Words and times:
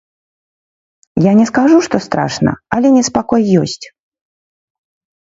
Я 1.25 1.31
не 1.41 1.45
скажу, 1.51 1.77
што 1.89 1.95
страшна, 2.07 2.51
але 2.79 2.87
неспакой 2.99 3.41
ёсць. 3.65 3.83